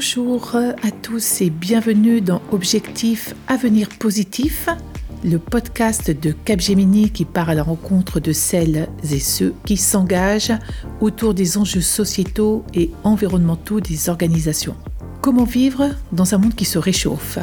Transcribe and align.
Bonjour 0.00 0.54
à 0.54 0.92
tous 1.02 1.40
et 1.40 1.50
bienvenue 1.50 2.20
dans 2.20 2.40
Objectif 2.52 3.34
Avenir 3.48 3.88
Positif, 3.88 4.68
le 5.24 5.40
podcast 5.40 6.12
de 6.12 6.30
Capgemini 6.30 7.10
qui 7.10 7.24
part 7.24 7.48
à 7.48 7.56
la 7.56 7.64
rencontre 7.64 8.20
de 8.20 8.30
celles 8.30 8.88
et 9.02 9.18
ceux 9.18 9.54
qui 9.66 9.76
s'engagent 9.76 10.52
autour 11.00 11.34
des 11.34 11.58
enjeux 11.58 11.80
sociétaux 11.80 12.64
et 12.74 12.92
environnementaux 13.02 13.80
des 13.80 14.08
organisations. 14.08 14.76
Comment 15.20 15.42
vivre 15.42 15.88
dans 16.12 16.32
un 16.32 16.38
monde 16.38 16.54
qui 16.54 16.64
se 16.64 16.78
réchauffe? 16.78 17.40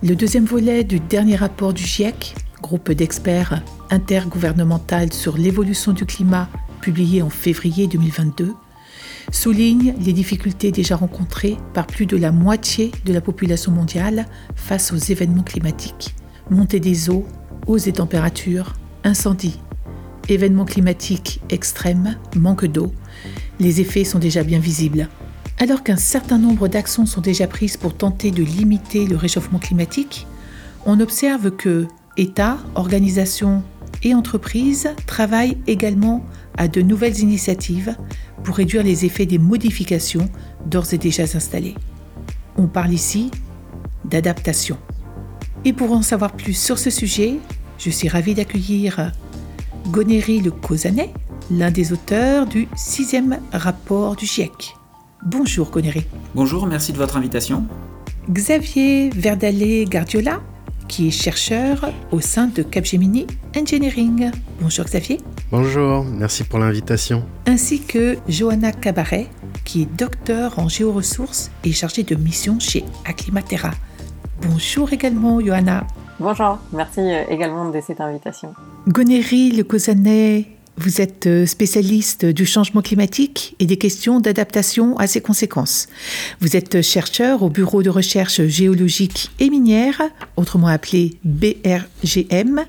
Le 0.00 0.14
deuxième 0.14 0.44
volet 0.44 0.84
du 0.84 1.00
dernier 1.00 1.34
rapport 1.34 1.72
du 1.72 1.82
GIEC, 1.82 2.36
groupe 2.62 2.92
d'experts 2.92 3.64
intergouvernemental 3.90 5.12
sur 5.12 5.36
l'évolution 5.36 5.90
du 5.90 6.06
climat 6.06 6.48
publié 6.80 7.20
en 7.20 7.30
février 7.30 7.88
2022, 7.88 8.54
souligne 9.30 9.94
les 10.00 10.12
difficultés 10.12 10.70
déjà 10.70 10.96
rencontrées 10.96 11.56
par 11.72 11.86
plus 11.86 12.06
de 12.06 12.16
la 12.16 12.32
moitié 12.32 12.92
de 13.04 13.12
la 13.12 13.20
population 13.20 13.72
mondiale 13.72 14.26
face 14.54 14.92
aux 14.92 14.96
événements 14.96 15.42
climatiques. 15.42 16.14
Montée 16.50 16.80
des 16.80 17.10
eaux, 17.10 17.26
hausses 17.66 17.84
des 17.84 17.92
températures, 17.92 18.74
incendies, 19.02 19.60
événements 20.28 20.64
climatiques 20.64 21.40
extrêmes, 21.50 22.16
manque 22.36 22.66
d'eau, 22.66 22.92
les 23.60 23.80
effets 23.80 24.04
sont 24.04 24.18
déjà 24.18 24.42
bien 24.42 24.58
visibles. 24.58 25.08
Alors 25.58 25.82
qu'un 25.82 25.96
certain 25.96 26.38
nombre 26.38 26.68
d'actions 26.68 27.06
sont 27.06 27.20
déjà 27.20 27.46
prises 27.46 27.76
pour 27.76 27.96
tenter 27.96 28.30
de 28.30 28.42
limiter 28.42 29.06
le 29.06 29.16
réchauffement 29.16 29.58
climatique, 29.58 30.26
on 30.86 31.00
observe 31.00 31.50
que 31.52 31.86
États, 32.16 32.58
organisations 32.74 33.62
et 34.02 34.14
entreprises 34.14 34.90
travaillent 35.06 35.58
également 35.66 36.24
à 36.56 36.68
de 36.68 36.80
nouvelles 36.82 37.20
initiatives 37.20 37.96
pour 38.42 38.56
réduire 38.56 38.82
les 38.82 39.04
effets 39.04 39.26
des 39.26 39.38
modifications 39.38 40.28
d'ores 40.66 40.92
et 40.92 40.98
déjà 40.98 41.24
installées. 41.24 41.74
On 42.56 42.66
parle 42.66 42.92
ici 42.92 43.30
d'adaptation. 44.04 44.76
Et 45.64 45.72
pour 45.72 45.92
en 45.92 46.02
savoir 46.02 46.32
plus 46.32 46.52
sur 46.52 46.78
ce 46.78 46.90
sujet, 46.90 47.36
je 47.78 47.90
suis 47.90 48.08
ravie 48.08 48.34
d'accueillir 48.34 49.12
Gonéry 49.88 50.40
Le 50.40 50.50
Cosanet, 50.50 51.10
l'un 51.50 51.70
des 51.70 51.92
auteurs 51.92 52.46
du 52.46 52.68
sixième 52.76 53.38
rapport 53.52 54.16
du 54.16 54.26
GIEC. 54.26 54.74
Bonjour 55.26 55.70
Gonéry. 55.70 56.04
Bonjour, 56.34 56.66
merci 56.66 56.92
de 56.92 56.98
votre 56.98 57.16
invitation. 57.16 57.64
Xavier 58.30 59.10
Verdalé 59.10 59.86
Gardiola, 59.86 60.40
qui 60.94 61.08
est 61.08 61.10
chercheur 61.10 61.92
au 62.12 62.20
sein 62.20 62.46
de 62.46 62.62
Capgemini 62.62 63.26
Engineering. 63.56 64.30
Bonjour 64.60 64.84
Xavier. 64.84 65.18
Bonjour, 65.50 66.04
merci 66.04 66.44
pour 66.44 66.60
l'invitation. 66.60 67.24
Ainsi 67.46 67.80
que 67.80 68.16
Johanna 68.28 68.70
Cabaret, 68.70 69.26
qui 69.64 69.82
est 69.82 69.98
docteur 69.98 70.56
en 70.56 70.68
géoressources 70.68 71.50
et 71.64 71.72
chargée 71.72 72.04
de 72.04 72.14
mission 72.14 72.60
chez 72.60 72.84
Acclimatera. 73.04 73.72
Bonjour 74.42 74.92
également 74.92 75.40
Johanna. 75.40 75.84
Bonjour, 76.20 76.58
merci 76.72 77.00
également 77.28 77.70
de 77.70 77.80
cette 77.80 78.00
invitation. 78.00 78.54
Gonéry 78.86 79.50
Le 79.50 79.64
Cosanet 79.64 80.46
vous 80.76 81.00
êtes 81.00 81.26
euh, 81.26 81.46
spécialiste 81.46 82.24
du 82.24 82.46
changement 82.46 82.82
climatique 82.82 83.54
et 83.58 83.66
des 83.66 83.76
questions 83.76 84.20
d'adaptation 84.20 84.96
à 84.98 85.06
ses 85.06 85.20
conséquences. 85.20 85.88
Vous 86.40 86.56
êtes 86.56 86.82
chercheur 86.82 87.42
au 87.42 87.50
Bureau 87.50 87.82
de 87.82 87.90
recherche 87.90 88.42
géologique 88.46 89.30
et 89.38 89.50
minière, 89.50 90.02
autrement 90.36 90.68
appelé 90.68 91.18
BRGM, 91.24 92.64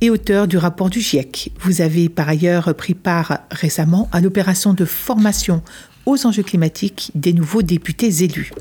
et 0.00 0.10
auteur 0.10 0.48
du 0.48 0.58
rapport 0.58 0.90
du 0.90 1.00
GIEC. 1.00 1.52
Vous 1.60 1.80
avez 1.80 2.08
par 2.08 2.28
ailleurs 2.28 2.74
pris 2.74 2.94
part 2.94 3.38
récemment 3.50 4.08
à 4.12 4.20
l'opération 4.20 4.74
de 4.74 4.84
formation 4.84 5.62
aux 6.04 6.26
enjeux 6.26 6.42
climatiques 6.42 7.10
des 7.14 7.32
nouveaux 7.32 7.62
députés 7.62 8.22
élus. 8.22 8.52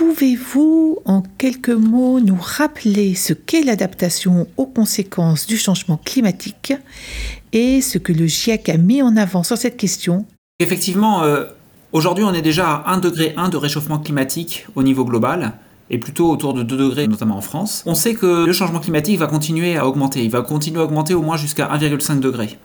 Pouvez-vous, 0.00 1.00
en 1.04 1.22
quelques 1.36 1.68
mots, 1.68 2.20
nous 2.20 2.38
rappeler 2.40 3.14
ce 3.14 3.34
qu'est 3.34 3.62
l'adaptation 3.62 4.46
aux 4.56 4.64
conséquences 4.64 5.46
du 5.46 5.58
changement 5.58 6.00
climatique 6.02 6.72
et 7.52 7.82
ce 7.82 7.98
que 7.98 8.14
le 8.14 8.26
GIEC 8.26 8.70
a 8.70 8.78
mis 8.78 9.02
en 9.02 9.18
avant 9.18 9.42
sur 9.42 9.58
cette 9.58 9.76
question? 9.76 10.24
Effectivement, 10.58 11.22
euh, 11.22 11.44
aujourd'hui 11.92 12.24
on 12.24 12.32
est 12.32 12.40
déjà 12.40 12.76
à 12.76 12.96
1,1 12.96 13.00
degré 13.02 13.34
de 13.52 13.56
réchauffement 13.58 13.98
climatique 13.98 14.66
au 14.74 14.82
niveau 14.82 15.04
global 15.04 15.52
et 15.90 15.98
plutôt 15.98 16.30
autour 16.30 16.54
de 16.54 16.62
2 16.62 16.78
degrés, 16.78 17.06
notamment 17.06 17.36
en 17.36 17.42
France. 17.42 17.82
On 17.84 17.94
sait 17.94 18.14
que 18.14 18.46
le 18.46 18.52
changement 18.54 18.80
climatique 18.80 19.18
va 19.18 19.26
continuer 19.26 19.76
à 19.76 19.86
augmenter. 19.86 20.24
Il 20.24 20.30
va 20.30 20.40
continuer 20.40 20.80
à 20.80 20.84
augmenter 20.84 21.12
au 21.12 21.20
moins 21.20 21.36
jusqu'à 21.36 21.66
1,5 21.66 22.20
degré. 22.20 22.56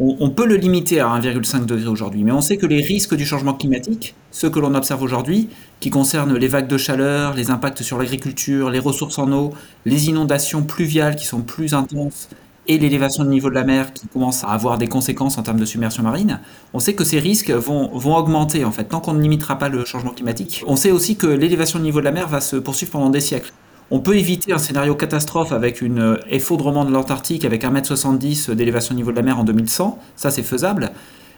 On, 0.00 0.30
peut 0.30 0.46
le 0.46 0.54
limiter 0.54 1.00
à 1.00 1.08
1,5 1.08 1.66
degré 1.66 1.88
aujourd'hui, 1.88 2.22
mais 2.22 2.30
on 2.30 2.40
sait 2.40 2.56
que 2.56 2.66
les 2.66 2.80
risques 2.80 3.16
du 3.16 3.26
changement 3.26 3.54
climatique, 3.54 4.14
ceux 4.30 4.48
que 4.48 4.60
l'on 4.60 4.76
observe 4.76 5.02
aujourd'hui, 5.02 5.48
qui 5.80 5.90
concernent 5.90 6.36
les 6.36 6.46
vagues 6.46 6.68
de 6.68 6.78
chaleur, 6.78 7.34
les 7.34 7.50
impacts 7.50 7.82
sur 7.82 7.98
l'agriculture, 7.98 8.70
les 8.70 8.78
ressources 8.78 9.18
en 9.18 9.32
eau, 9.32 9.52
les 9.86 10.08
inondations 10.08 10.62
pluviales 10.62 11.16
qui 11.16 11.26
sont 11.26 11.40
plus 11.40 11.74
intenses 11.74 12.28
et 12.68 12.78
l'élévation 12.78 13.24
du 13.24 13.30
niveau 13.30 13.48
de 13.48 13.56
la 13.56 13.64
mer 13.64 13.92
qui 13.92 14.06
commence 14.06 14.44
à 14.44 14.50
avoir 14.50 14.78
des 14.78 14.86
conséquences 14.86 15.36
en 15.36 15.42
termes 15.42 15.58
de 15.58 15.64
submersion 15.64 16.04
marine, 16.04 16.38
on 16.74 16.78
sait 16.78 16.94
que 16.94 17.02
ces 17.02 17.18
risques 17.18 17.50
vont, 17.50 17.88
vont 17.98 18.14
augmenter 18.14 18.64
en 18.64 18.70
fait, 18.70 18.84
tant 18.84 19.00
qu'on 19.00 19.14
ne 19.14 19.22
limitera 19.22 19.58
pas 19.58 19.68
le 19.68 19.84
changement 19.84 20.12
climatique. 20.12 20.62
On 20.68 20.76
sait 20.76 20.92
aussi 20.92 21.16
que 21.16 21.26
l'élévation 21.26 21.80
du 21.80 21.86
niveau 21.86 21.98
de 21.98 22.04
la 22.04 22.12
mer 22.12 22.28
va 22.28 22.40
se 22.40 22.54
poursuivre 22.54 22.92
pendant 22.92 23.10
des 23.10 23.20
siècles. 23.20 23.52
On 23.90 24.00
peut 24.00 24.16
éviter 24.16 24.52
un 24.52 24.58
scénario 24.58 24.94
catastrophe 24.94 25.52
avec 25.52 25.82
un 25.82 25.96
euh, 25.96 26.16
effondrement 26.28 26.84
de 26.84 26.92
l'Antarctique 26.92 27.46
avec 27.46 27.64
1m70 27.64 28.50
d'élévation 28.50 28.94
au 28.94 28.96
niveau 28.96 29.12
de 29.12 29.16
la 29.16 29.22
mer 29.22 29.38
en 29.38 29.44
2100, 29.44 29.98
ça 30.14 30.30
c'est 30.30 30.42
faisable, 30.42 30.90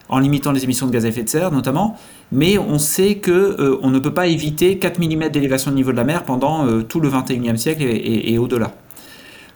en 0.09 0.19
limitant 0.19 0.50
les 0.50 0.65
émissions 0.65 0.89
de 0.89 0.93
gaz 0.93 1.05
à 1.05 1.09
effet 1.09 1.22
de 1.22 1.28
serre 1.28 1.53
notamment, 1.53 1.97
mais 2.33 2.59
on 2.59 2.81
sait 2.81 3.16
que 3.16 3.31
euh, 3.31 3.78
on 3.83 3.91
ne 3.91 4.00
peut 4.00 4.12
pas 4.12 4.27
éviter 4.27 4.78
4 4.78 4.99
mm 4.99 5.28
d'élévation 5.28 5.71
au 5.71 5.75
niveau 5.75 5.93
de 5.93 5.97
la 5.97 6.03
mer 6.03 6.25
pendant 6.25 6.66
euh, 6.66 6.83
tout 6.83 6.99
le 6.99 7.09
21e 7.09 7.56
siècle 7.56 7.83
et, 7.84 8.37
au-delà. 8.37 8.72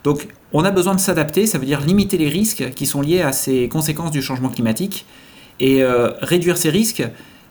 Donc 0.05 0.29
on 0.53 0.65
a 0.65 0.71
besoin 0.71 0.95
de 0.95 1.01
s'adapter, 1.01 1.47
ça 1.47 1.59
veut 1.59 1.67
dire 1.67 1.81
limiter 1.81 2.17
les 2.17 2.29
risques 2.29 2.71
qui 2.77 2.87
sont 2.87 3.01
liés 3.01 3.23
à 3.23 3.33
ces 3.33 3.69
conséquences 3.69 4.13
du 4.13 4.23
changement 4.23 4.51
climatique. 4.51 5.07
Et 5.61 5.85
réduire 6.21 6.57
ces 6.59 6.69
risques 6.69 7.05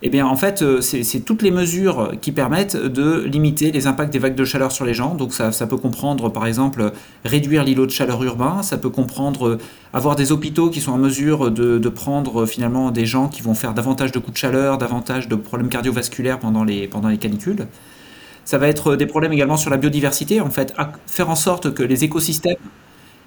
eh 0.06 0.10
bien, 0.10 0.28
en 0.28 0.36
fait, 0.36 0.62
euh, 0.62 0.82
c'est 0.82 1.22
toutes 1.22 1.42
les 1.42 1.50
mesures 1.50 2.12
qui 2.20 2.34
permettent 2.34 2.76
de 2.76 3.22
limiter 3.22 3.72
les 3.72 3.88
impacts 3.88 4.12
des 4.12 4.20
vagues 4.20 4.36
de 4.36 4.44
chaleur 4.44 4.74
sur 4.74 4.84
les 4.84 4.94
gens. 4.94 5.16
Donc, 5.16 5.34
ça, 5.34 5.52
peut 5.66 5.78
comprendre, 5.78 6.28
par 6.28 6.46
exemple, 6.46 6.92
réduire 7.24 7.64
l'îlot 7.64 7.86
de 7.86 7.92
chaleur 7.92 8.22
urbain. 8.22 8.64
Ça 8.64 8.78
peut 8.78 8.90
comprendre 8.90 9.48
euh, 9.48 9.58
avoir 9.94 10.18
des 10.18 10.34
hôpitaux 10.34 10.70
qui 10.70 10.82
sont 10.82 10.92
en 10.92 10.98
mesure 10.98 11.52
de, 11.52 11.88
prendre 11.88 12.46
finalement 12.46 12.92
des 12.92 13.06
gens 13.06 13.30
qui 13.30 13.42
vont 13.42 13.54
faire 13.54 13.74
davantage 13.74 14.12
de 14.12 14.20
coups 14.20 14.34
de 14.34 14.38
chaleur, 14.40 14.78
davantage 14.78 15.30
de 15.30 15.36
problèmes 15.36 15.70
cardiovasculaires 15.70 16.38
pendant 16.38 16.66
les, 16.66 16.90
pendant 16.90 17.08
les 17.08 17.18
canicules. 17.18 17.68
Ça 18.44 18.58
va 18.58 18.68
être 18.68 18.98
des 18.98 19.06
problèmes 19.06 19.32
également 19.32 19.56
sur 19.56 19.70
la 19.70 19.78
biodiversité, 19.78 20.42
en 20.42 20.50
fait, 20.50 20.74
faire 21.08 21.30
en 21.30 21.36
sorte 21.36 21.74
que 21.74 21.82
les 21.82 22.04
écosystèmes 22.04 22.58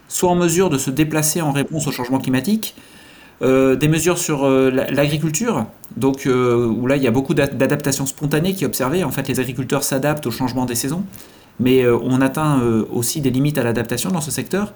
soient 0.08 0.30
en 0.30 0.36
mesure 0.36 0.68
de 0.68 0.76
se 0.76 0.90
déplacer 0.90 1.40
en 1.40 1.52
réponse 1.52 1.86
au 1.86 1.90
changement 1.90 2.18
climatique. 2.18 2.74
Euh, 3.42 3.76
des 3.76 3.88
mesures 3.88 4.16
sur 4.16 4.46
euh, 4.46 4.70
l'agriculture, 4.70 5.66
donc 5.98 6.26
euh, 6.26 6.66
où 6.66 6.86
là 6.86 6.96
il 6.96 7.02
y 7.02 7.06
a 7.06 7.10
beaucoup 7.10 7.34
d'adaptations 7.34 8.06
spontanées 8.06 8.54
qui 8.54 8.64
est 8.64 8.66
observée. 8.66 9.04
En 9.04 9.10
fait, 9.10 9.28
les 9.28 9.40
agriculteurs 9.40 9.84
s'adaptent 9.84 10.26
au 10.26 10.30
changement 10.30 10.64
des 10.64 10.74
saisons, 10.74 11.04
mais 11.60 11.86
on 11.86 12.20
atteint 12.20 12.60
aussi 12.90 13.20
des 13.20 13.30
limites 13.30 13.58
à 13.58 13.62
l'adaptation 13.62 14.10
dans 14.10 14.20
ce 14.20 14.30
secteur. 14.30 14.72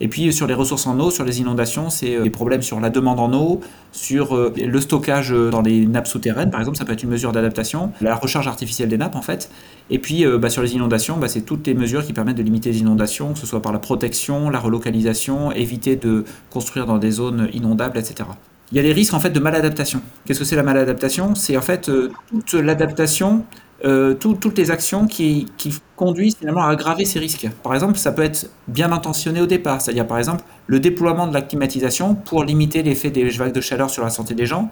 Et 0.00 0.08
puis 0.08 0.32
sur 0.32 0.46
les 0.46 0.54
ressources 0.54 0.86
en 0.86 0.98
eau, 1.00 1.10
sur 1.10 1.24
les 1.24 1.40
inondations, 1.40 1.88
c'est 1.88 2.20
des 2.20 2.30
problèmes 2.30 2.62
sur 2.62 2.80
la 2.80 2.90
demande 2.90 3.18
en 3.18 3.32
eau, 3.32 3.60
sur 3.92 4.36
le 4.36 4.80
stockage 4.80 5.30
dans 5.30 5.62
les 5.62 5.86
nappes 5.86 6.06
souterraines, 6.06 6.50
par 6.50 6.60
exemple, 6.60 6.76
ça 6.76 6.84
peut 6.84 6.92
être 6.92 7.02
une 7.02 7.10
mesure 7.10 7.32
d'adaptation, 7.32 7.92
la 8.02 8.14
recharge 8.14 8.46
artificielle 8.46 8.90
des 8.90 8.98
nappes 8.98 9.16
en 9.16 9.22
fait. 9.22 9.50
Et 9.88 9.98
puis 9.98 10.26
bah, 10.38 10.50
sur 10.50 10.62
les 10.62 10.74
inondations, 10.74 11.16
bah, 11.16 11.28
c'est 11.28 11.40
toutes 11.40 11.66
les 11.66 11.74
mesures 11.74 12.04
qui 12.04 12.12
permettent 12.12 12.36
de 12.36 12.42
limiter 12.42 12.70
les 12.72 12.80
inondations, 12.80 13.32
que 13.32 13.38
ce 13.38 13.46
soit 13.46 13.62
par 13.62 13.72
la 13.72 13.78
protection, 13.78 14.50
la 14.50 14.58
relocalisation, 14.58 15.50
éviter 15.52 15.96
de 15.96 16.24
construire 16.50 16.84
dans 16.84 16.98
des 16.98 17.12
zones 17.12 17.48
inondables, 17.54 17.96
etc. 17.96 18.28
Il 18.72 18.76
y 18.76 18.80
a 18.80 18.82
des 18.82 18.92
risques 18.92 19.14
en 19.14 19.20
fait 19.20 19.30
de 19.30 19.40
maladaptation. 19.40 20.02
Qu'est-ce 20.26 20.40
que 20.40 20.44
c'est 20.44 20.56
la 20.56 20.64
maladaptation? 20.64 21.34
C'est 21.34 21.56
en 21.56 21.62
fait 21.62 21.90
toute 22.30 22.52
l'adaptation 22.52 23.44
euh, 23.84 24.14
toutes 24.14 24.56
les 24.56 24.70
actions 24.70 25.06
qui, 25.06 25.46
conduisent 25.96 26.36
finalement 26.36 26.62
à 26.62 26.68
aggraver 26.68 27.06
ces 27.06 27.18
risques. 27.18 27.48
Par 27.62 27.72
exemple, 27.72 27.96
ça 27.96 28.12
peut 28.12 28.22
être 28.22 28.50
bien 28.68 28.92
intentionné 28.92 29.40
au 29.40 29.46
départ, 29.46 29.80
c'est-à-dire 29.80 30.06
par 30.06 30.18
exemple 30.18 30.44
le 30.66 30.78
déploiement 30.78 31.26
de 31.26 31.32
la 31.32 31.40
climatisation 31.40 32.14
pour 32.14 32.44
limiter 32.44 32.82
l'effet 32.82 33.08
des 33.08 33.26
vagues 33.30 33.54
de 33.54 33.62
chaleur 33.62 33.88
sur 33.88 34.04
la 34.04 34.10
santé 34.10 34.34
des 34.34 34.44
gens. 34.44 34.70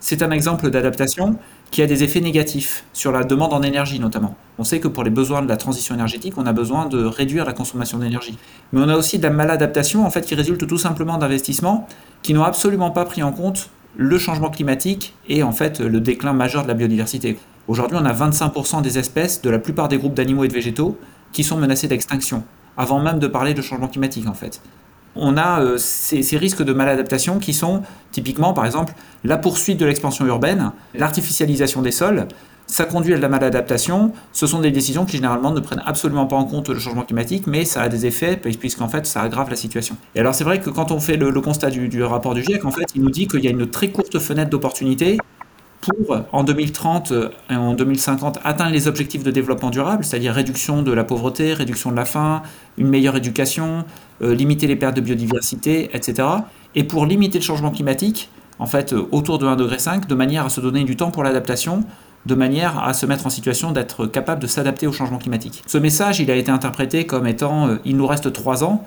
C'est 0.00 0.22
un 0.22 0.30
exemple 0.30 0.70
d'adaptation 0.70 1.36
qui 1.70 1.82
a 1.82 1.86
des 1.86 2.02
effets 2.02 2.20
négatifs 2.20 2.84
sur 2.94 3.12
la 3.12 3.24
demande 3.24 3.52
en 3.52 3.62
énergie 3.62 4.00
notamment. 4.00 4.36
On 4.58 4.64
sait 4.64 4.80
que 4.80 4.88
pour 4.88 5.04
les 5.04 5.10
besoins 5.10 5.42
de 5.42 5.48
la 5.48 5.58
transition 5.58 5.94
énergétique, 5.94 6.34
on 6.38 6.46
a 6.46 6.52
besoin 6.54 6.86
de 6.86 7.04
réduire 7.04 7.44
la 7.44 7.52
consommation 7.52 7.98
d'énergie. 7.98 8.38
Mais 8.72 8.80
on 8.80 8.88
a 8.88 8.96
aussi 8.96 9.18
de 9.18 9.22
la 9.22 9.30
maladaptation 9.30 10.06
en 10.06 10.10
fait 10.10 10.22
qui 10.22 10.34
résulte 10.34 10.66
tout 10.66 10.78
simplement 10.78 11.18
d'investissements 11.18 11.86
qui 12.22 12.32
n'ont 12.32 12.44
absolument 12.44 12.90
pas 12.90 13.04
pris 13.04 13.22
en 13.22 13.32
compte 13.32 13.68
le 13.96 14.18
changement 14.18 14.50
climatique 14.50 15.14
et 15.28 15.42
en 15.42 15.52
fait 15.52 15.80
le 15.80 16.00
déclin 16.00 16.32
majeur 16.32 16.62
de 16.62 16.68
la 16.68 16.74
biodiversité. 16.74 17.36
Aujourd'hui, 17.66 17.96
on 17.98 18.04
a 18.04 18.12
25% 18.12 18.82
des 18.82 18.98
espèces 18.98 19.40
de 19.40 19.48
la 19.48 19.58
plupart 19.58 19.88
des 19.88 19.96
groupes 19.96 20.14
d'animaux 20.14 20.44
et 20.44 20.48
de 20.48 20.52
végétaux 20.52 20.98
qui 21.32 21.42
sont 21.44 21.56
menacés 21.56 21.88
d'extinction, 21.88 22.44
avant 22.76 23.00
même 23.00 23.18
de 23.18 23.26
parler 23.26 23.54
de 23.54 23.62
changement 23.62 23.88
climatique 23.88 24.28
en 24.28 24.34
fait. 24.34 24.60
On 25.16 25.36
a 25.36 25.62
euh, 25.62 25.78
ces, 25.78 26.36
risques 26.36 26.62
de 26.62 26.72
maladaptation 26.72 27.38
qui 27.38 27.54
sont 27.54 27.82
typiquement, 28.10 28.52
par 28.52 28.66
exemple, 28.66 28.94
la 29.22 29.38
poursuite 29.38 29.78
de 29.78 29.86
l'expansion 29.86 30.26
urbaine, 30.26 30.72
l'artificialisation 30.94 31.80
des 31.82 31.92
sols, 31.92 32.26
ça 32.66 32.84
conduit 32.84 33.14
à 33.14 33.16
de 33.16 33.22
la 33.22 33.28
maladaptation. 33.28 34.12
Ce 34.32 34.46
sont 34.46 34.60
des 34.60 34.70
décisions 34.70 35.04
qui 35.04 35.16
généralement 35.16 35.52
ne 35.52 35.60
prennent 35.60 35.82
absolument 35.86 36.26
pas 36.26 36.36
en 36.36 36.44
compte 36.44 36.68
le 36.68 36.78
changement 36.78 37.02
climatique, 37.02 37.46
mais 37.46 37.64
ça 37.64 37.82
a 37.82 37.88
des 37.88 38.06
effets 38.06 38.36
puisqu'en 38.36 38.88
fait 38.88 39.06
ça 39.06 39.22
aggrave 39.22 39.48
la 39.50 39.56
situation. 39.56 39.96
Et 40.14 40.20
alors 40.20 40.34
c'est 40.34 40.44
vrai 40.44 40.60
que 40.60 40.70
quand 40.70 40.90
on 40.90 40.98
fait 40.98 41.16
le, 41.16 41.32
constat 41.40 41.70
du, 41.70 41.88
du, 41.88 42.02
rapport 42.02 42.34
du 42.34 42.42
GIEC, 42.42 42.64
en 42.64 42.70
fait, 42.70 42.86
il 42.94 43.02
nous 43.02 43.10
dit 43.10 43.28
qu'il 43.28 43.44
y 43.44 43.48
a 43.48 43.50
une 43.50 43.70
très 43.70 43.88
courte 43.88 44.18
fenêtre 44.18 44.50
d'opportunité 44.50 45.18
pour, 45.84 46.18
en 46.32 46.44
2030 46.44 47.12
et 47.50 47.54
en 47.54 47.74
2050, 47.74 48.38
atteindre 48.44 48.72
les 48.72 48.88
objectifs 48.88 49.22
de 49.22 49.30
développement 49.30 49.70
durable, 49.70 50.04
c'est-à-dire 50.04 50.32
réduction 50.32 50.82
de 50.82 50.92
la 50.92 51.04
pauvreté, 51.04 51.52
réduction 51.52 51.90
de 51.90 51.96
la 51.96 52.04
faim, 52.04 52.42
une 52.78 52.88
meilleure 52.88 53.16
éducation, 53.16 53.84
euh, 54.22 54.34
limiter 54.34 54.66
les 54.66 54.76
pertes 54.76 54.96
de 54.96 55.00
biodiversité, 55.00 55.90
etc. 55.92 56.28
Et 56.74 56.84
pour 56.84 57.06
limiter 57.06 57.38
le 57.38 57.44
changement 57.44 57.70
climatique, 57.70 58.30
en 58.58 58.66
fait, 58.66 58.92
euh, 58.92 59.06
autour 59.12 59.38
de 59.38 59.46
1,5 59.46 59.56
degré, 59.56 59.76
de 60.08 60.14
manière 60.14 60.46
à 60.46 60.48
se 60.48 60.60
donner 60.60 60.84
du 60.84 60.96
temps 60.96 61.10
pour 61.10 61.22
l'adaptation, 61.22 61.84
de 62.26 62.34
manière 62.34 62.82
à 62.82 62.94
se 62.94 63.06
mettre 63.06 63.26
en 63.26 63.30
situation 63.30 63.72
d'être 63.72 64.06
capable 64.06 64.40
de 64.40 64.46
s'adapter 64.46 64.86
au 64.86 64.92
changement 64.92 65.18
climatique. 65.18 65.62
Ce 65.66 65.78
message, 65.78 66.20
il 66.20 66.30
a 66.30 66.36
été 66.36 66.50
interprété 66.50 67.06
comme 67.06 67.26
étant 67.26 67.68
euh, 67.68 67.76
il 67.84 67.96
nous 67.96 68.06
reste 68.06 68.32
3 68.32 68.64
ans. 68.64 68.84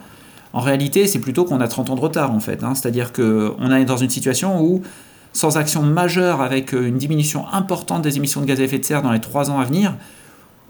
En 0.53 0.61
réalité, 0.61 1.07
c'est 1.07 1.19
plutôt 1.19 1.45
qu'on 1.45 1.61
a 1.61 1.67
30 1.67 1.89
ans 1.91 1.95
de 1.95 2.01
retard, 2.01 2.31
en 2.31 2.39
fait. 2.39 2.63
Hein. 2.63 2.73
C'est-à-dire 2.73 3.13
qu'on 3.13 3.71
est 3.71 3.85
dans 3.85 3.97
une 3.97 4.09
situation 4.09 4.61
où 4.61 4.81
sans 5.33 5.57
action 5.57 5.83
majeure 5.83 6.41
avec 6.41 6.73
euh, 6.73 6.87
une 6.87 6.97
diminution 6.97 7.47
importante 7.51 8.01
des 8.01 8.17
émissions 8.17 8.41
de 8.41 8.45
gaz 8.45 8.59
à 8.59 8.63
effet 8.63 8.79
de 8.79 8.85
serre 8.85 9.01
dans 9.01 9.11
les 9.11 9.21
trois 9.21 9.51
ans 9.51 9.59
à 9.59 9.65
venir, 9.65 9.95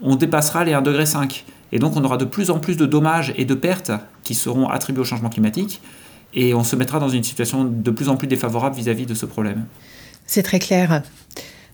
on 0.02 0.16
dépassera 0.16 0.64
les 0.64 0.72
1,5 0.72 0.82
degré. 0.82 1.04
Et 1.72 1.78
donc 1.78 1.96
on 1.96 2.04
aura 2.04 2.16
de 2.16 2.24
plus 2.24 2.50
en 2.50 2.58
plus 2.58 2.76
de 2.76 2.86
dommages 2.86 3.32
et 3.36 3.44
de 3.44 3.54
pertes 3.54 3.92
qui 4.22 4.34
seront 4.34 4.68
attribués 4.68 5.02
au 5.02 5.04
changement 5.04 5.28
climatique, 5.28 5.80
et 6.34 6.54
on 6.54 6.64
se 6.64 6.76
mettra 6.76 6.98
dans 6.98 7.08
une 7.08 7.24
situation 7.24 7.64
de 7.64 7.90
plus 7.90 8.08
en 8.08 8.16
plus 8.16 8.28
défavorable 8.28 8.76
vis-à-vis 8.76 9.06
de 9.06 9.14
ce 9.14 9.26
problème. 9.26 9.64
C'est 10.26 10.42
très 10.42 10.58
clair. 10.58 11.02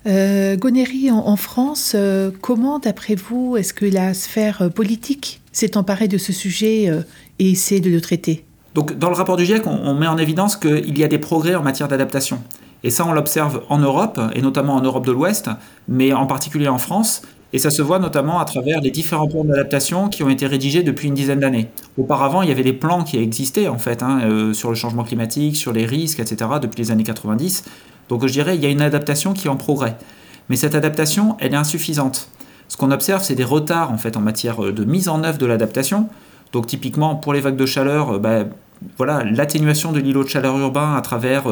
Euh, 0.06 0.56
Gonéry, 0.56 1.10
en, 1.10 1.36
France, 1.36 1.92
euh, 1.94 2.31
comment, 2.40 2.78
d'après 2.78 3.14
vous, 3.16 3.56
est-ce 3.56 3.75
que 3.75 3.84
la 3.84 4.14
sphère 4.14 4.70
politique 4.72 5.40
s'est 5.50 5.76
emparée 5.76 6.08
de 6.08 6.19
ce 6.19 6.32
sujet 6.32 6.90
et 7.38 7.50
essaie 7.50 7.81
de 7.81 7.90
le 7.90 8.00
traiter? 8.00 8.44
Donc, 8.75 8.96
dans 8.98 9.08
le 9.08 9.14
rapport 9.14 9.36
du 9.36 9.44
GIEC, 9.44 9.66
on 9.66 9.94
met 9.94 10.06
en 10.06 10.19
évidence 10.19 10.56
qu'il 10.56 10.98
y 10.98 11.04
a 11.04 11.08
des 11.08 11.19
progrès 11.19 11.54
en 11.54 11.62
matière 11.62 11.88
d'adaptation. 11.88 12.40
Et 12.84 12.90
ça, 12.90 13.06
on 13.06 13.12
l'observe 13.12 13.62
en 13.70 13.78
Europe, 13.78 14.20
et 14.34 14.42
notamment 14.42 14.76
en 14.76 14.82
Europe 14.82 15.06
de 15.06 15.10
l'Ouest, 15.10 15.48
mais 15.88 16.12
en 16.12 16.26
particulier 16.26 16.69
en 16.69 16.78
France. 16.78 17.22
Et 17.54 17.58
ça 17.58 17.70
se 17.70 17.81
voit 17.81 17.98
notamment 17.98 18.40
à 18.40 18.44
travers 18.44 18.81
les 18.81 18.90
différents 18.90 19.26
plans 19.26 19.44
d'adaptation 19.44 20.08
qui 20.08 20.22
ont 20.22 20.28
été 20.28 20.46
rédigés 20.46 20.82
depuis 20.82 21.08
une 21.08 21.14
dizaine 21.14 21.40
d'années. 21.40 21.70
Auparavant, 21.96 22.42
il 22.42 22.48
y 22.48 22.52
avait 22.52 22.64
des 22.64 22.72
plans 22.72 23.04
qui 23.04 23.16
existaient 23.16 23.69
en 23.69 23.78
fait 23.78 24.02
hein, 24.02 24.20
euh, 24.25 24.52
sur 24.52 24.69
le 24.69 24.75
changement 24.75 25.04
climatique, 25.04 25.56
sur 25.56 25.72
les 25.72 25.86
risques, 25.86 26.19
etc. 26.19 26.50
depuis 26.60 26.82
les 26.82 26.90
années 26.90 27.04
90. 27.04 27.64
Donc 28.08 28.26
je 28.26 28.32
dirais 28.32 28.56
il 28.56 28.62
y 28.62 28.66
a 28.66 28.70
une 28.70 28.82
adaptation 28.82 29.34
qui 29.34 29.46
est 29.46 29.50
en 29.50 29.56
progrès. 29.56 29.96
Mais 30.48 30.56
cette 30.56 30.75
adaptation, 30.75 31.36
elle 31.38 31.54
est 31.54 31.56
insuffisante. 31.56 32.28
Ce 32.66 32.76
qu'on 32.76 32.90
observe, 32.90 33.22
c'est 33.22 33.36
des 33.36 33.44
retards 33.44 33.92
en 33.92 33.98
fait 33.98 34.16
en 34.16 34.20
matière 34.20 34.62
euh, 34.62 34.72
de 34.72 34.84
mise 34.84 35.08
en 35.08 35.22
œuvre 35.22 35.38
de 35.38 35.46
l'adaptation. 35.46 36.08
Donc 36.52 36.66
typiquement 36.66 37.14
pour 37.14 37.32
les 37.32 37.40
vagues 37.40 37.56
de 37.56 37.66
chaleur, 37.66 38.14
euh, 38.14 38.19
bah, 38.19 38.46
voilà 38.98 39.22
l'atténuation 39.22 39.92
de 39.92 40.00
l'îlot 40.00 40.25
de 40.25 40.28
chaleur 40.28 40.58
urbain 40.58 40.96
à 40.96 41.02
travers 41.02 41.44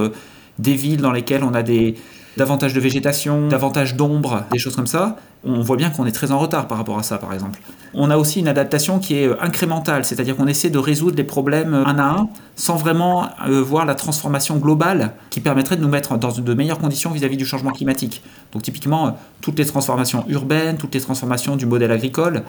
des 0.59 0.75
villes 0.75 1.01
dans 1.01 1.13
lesquelles 1.13 1.45
on 1.45 1.55
a 1.55 1.63
des, 1.63 1.97
davantage 2.37 2.73
de 2.73 2.81
végétation, 2.81 3.49
davantage 3.49 3.97
d'ombre, 3.97 4.45
des 4.53 4.59
choses 4.59 4.75
comme 4.75 4.87
ça, 4.87 5.17
on 5.45 5.61
voit 5.61 5.77
bien 5.77 5.91
qu'on 5.91 6.07
est 6.07 6.13
très 6.13 6.31
en 6.31 6.39
retard 6.39 6.69
par 6.69 6.79
rapport 6.79 6.99
à 6.99 7.03
ça, 7.03 7.19
par 7.19 7.33
exemple. 7.33 7.61
On 7.95 8.11
a 8.11 8.17
aussi 8.17 8.41
une 8.41 8.49
adaptation 8.49 8.99
qui 9.01 9.17
est 9.17 9.27
euh, 9.27 9.37
incrémentale, 9.43 10.05
c'est-à-dire 10.05 10.37
qu'on 10.37 10.47
essaie 10.47 10.71
de 10.71 10.79
résoudre 10.79 11.17
les 11.17 11.25
problèmes 11.25 11.75
un 11.75 11.99
à 11.99 12.05
un, 12.05 12.29
sans 12.55 12.77
vraiment 12.77 13.29
euh, 13.47 13.61
voir 13.61 13.85
la 13.85 13.95
transformation 13.95 14.57
globale 14.57 15.13
qui 15.31 15.41
permettrait 15.41 15.77
de 15.77 15.83
nous 15.83 15.89
mettre 15.89 16.17
dans 16.17 16.33
de 16.33 16.55
meilleures 16.55 16.79
conditions 16.79 17.11
vis-à-vis 17.11 17.37
du 17.37 17.45
changement 17.45 17.73
climatique. 17.73 18.23
Donc 18.53 18.63
typiquement, 18.63 19.09
euh, 19.09 19.11
toutes 19.41 19.59
les 19.59 19.67
transformations 19.67 20.25
urbaines, 20.29 20.77
toutes 20.77 20.95
les 20.95 21.01
transformations 21.01 21.57
du 21.57 21.67
modèle 21.67 21.91
agricole, 21.91 22.45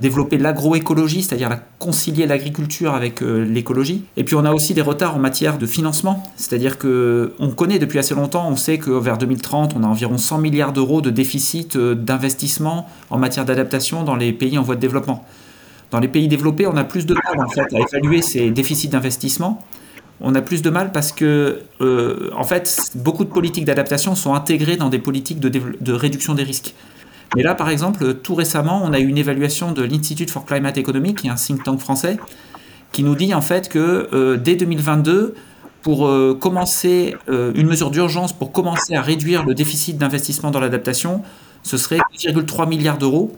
développer 0.00 0.38
l'agroécologie, 0.38 1.22
c'est-à-dire 1.22 1.58
concilier 1.78 2.26
l'agriculture 2.26 2.94
avec 2.94 3.22
euh, 3.22 3.44
l'écologie. 3.44 4.04
Et 4.16 4.24
puis 4.24 4.34
on 4.34 4.44
a 4.44 4.52
aussi 4.52 4.74
des 4.74 4.82
retards 4.82 5.16
en 5.16 5.20
matière 5.20 5.56
de 5.56 5.66
financement, 5.66 6.22
c'est-à-dire 6.36 6.78
que 6.78 7.34
on 7.38 7.50
connaît 7.50 7.78
depuis 7.78 7.98
assez 7.98 8.14
longtemps, 8.14 8.48
on 8.48 8.56
sait 8.56 8.78
que 8.78 8.90
vers 8.90 9.18
2030, 9.18 9.74
on 9.76 9.84
a 9.84 9.86
environ 9.86 10.18
100 10.18 10.38
milliards 10.38 10.72
d'euros 10.72 11.00
de 11.00 11.10
déficit 11.10 11.76
euh, 11.76 11.94
d'investissement 11.94 12.88
en 13.10 13.18
matière 13.18 13.44
d'adaptation 13.44 14.02
dans 14.02 14.16
les 14.16 14.32
pays 14.32 14.58
en 14.58 14.62
voie 14.62 14.74
de 14.74 14.80
développement. 14.80 15.24
Dans 15.90 16.00
les 16.00 16.08
pays 16.08 16.26
développés, 16.26 16.66
on 16.66 16.76
a 16.76 16.82
plus 16.82 17.06
de 17.06 17.14
mal 17.14 17.46
à 17.56 17.78
évaluer 17.78 18.20
ces 18.20 18.50
déficits 18.50 18.88
d'investissement. 18.88 19.64
On 20.20 20.34
a 20.34 20.42
plus 20.42 20.62
de 20.62 20.70
mal 20.70 20.90
parce 20.90 21.12
que, 21.12 21.60
euh, 21.80 22.30
en 22.36 22.42
fait, 22.42 22.90
beaucoup 22.96 23.24
de 23.24 23.30
politiques 23.30 23.64
d'adaptation 23.64 24.16
sont 24.16 24.34
intégrées 24.34 24.76
dans 24.76 24.88
des 24.88 24.98
politiques 24.98 25.38
de 25.38 25.92
réduction 25.92 26.34
des 26.34 26.42
risques. 26.42 26.74
Mais 27.36 27.42
là, 27.42 27.54
par 27.54 27.68
exemple, 27.68 28.14
tout 28.14 28.34
récemment, 28.34 28.82
on 28.84 28.92
a 28.92 29.00
eu 29.00 29.06
une 29.06 29.18
évaluation 29.18 29.72
de 29.72 29.82
l'Institute 29.82 30.30
for 30.30 30.44
Climate 30.44 30.78
Economic, 30.78 31.18
qui 31.18 31.26
est 31.26 31.30
un 31.30 31.34
think 31.34 31.64
tank 31.64 31.80
français, 31.80 32.16
qui 32.92 33.02
nous 33.02 33.14
dit 33.16 33.34
en 33.34 33.40
fait 33.40 33.68
que 33.68 34.08
euh, 34.12 34.36
dès 34.36 34.56
2022, 34.56 35.34
pour 35.82 36.06
euh, 36.06 36.36
commencer 36.40 37.14
euh, 37.28 37.52
une 37.54 37.66
mesure 37.66 37.90
d'urgence 37.90 38.32
pour 38.32 38.52
commencer 38.52 38.94
à 38.94 39.02
réduire 39.02 39.44
le 39.44 39.54
déficit 39.54 39.98
d'investissement 39.98 40.50
dans 40.50 40.60
l'adaptation, 40.60 41.22
ce 41.62 41.76
serait 41.76 41.98
1,3 42.16 42.68
milliards 42.68 42.98
d'euros 42.98 43.36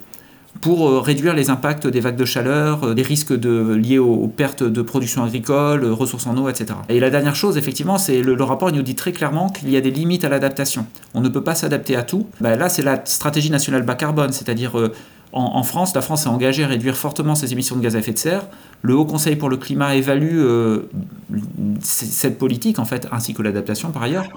pour 0.61 0.89
euh, 0.89 1.01
réduire 1.01 1.35
les 1.35 1.51
impacts 1.51 1.87
des 1.87 2.01
vagues 2.01 2.17
de 2.17 2.25
chaleur, 2.25 2.85
euh, 2.85 2.95
des 2.95 3.03
risques 3.03 3.31
liés 3.31 3.99
aux, 3.99 4.29
pertes 4.29 4.63
de 4.63 4.83
production 4.83 5.23
agricole, 5.23 5.85
euh, 5.85 5.93
ressources 5.93 6.27
en 6.27 6.37
eau, 6.37 6.49
etc. 6.49 6.79
Et 6.89 7.01
la 7.01 7.11
dernière 7.11 7.35
chose, 7.35 7.57
effectivement, 7.57 7.99
c'est 7.99 8.23
le, 8.23 8.43
rapport 8.43 8.71
il 8.71 8.77
nous 8.77 8.83
dit 8.83 8.95
très 8.95 9.13
clairement 9.13 9.49
qu'il 9.49 9.71
y 9.71 9.77
a 9.77 9.81
des 9.81 9.91
limites 9.91 10.25
à 10.25 10.29
l'adaptation. 10.29 10.87
On 11.15 11.21
ne 11.21 11.29
peut 11.29 11.43
pas 11.43 11.55
s'adapter 11.55 11.97
à 11.97 12.03
tout. 12.03 12.27
Ben 12.41 12.57
là, 12.57 12.69
c'est 12.69 12.83
la 12.83 13.05
stratégie 13.05 13.51
nationale 13.51 13.83
bas 13.83 13.95
carbone, 13.95 14.33
c'est-à-dire 14.33 14.73
en, 15.33 15.63
France, 15.65 15.95
la 15.95 16.01
France 16.01 16.25
est 16.25 16.29
engagée 16.29 16.65
à 16.65 16.69
réduire 16.69 16.97
fortement 16.97 17.35
ses 17.35 17.53
émissions 17.53 17.77
de 17.77 17.83
gaz 17.83 17.97
à 17.97 17.99
effet 17.99 18.13
de 18.13 18.19
serre. 18.19 18.47
Le 18.83 18.95
Haut 18.95 19.05
Conseil 19.05 19.37
pour 19.37 19.51
le 19.51 19.57
climat 19.57 19.95
évalue 19.97 20.41
cette 21.83 22.39
politique, 22.39 22.79
en 22.79 22.85
fait, 22.85 23.07
ainsi 23.13 23.35
que 23.35 23.43
l'adaptation 23.43 23.91
par 23.91 24.03
ailleurs. 24.03 24.29